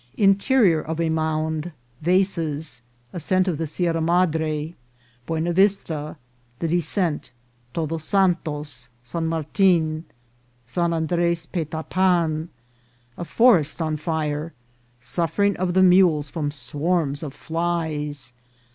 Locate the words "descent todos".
6.67-8.03